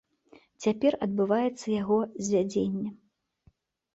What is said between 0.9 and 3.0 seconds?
адбываецца яго звядзенне.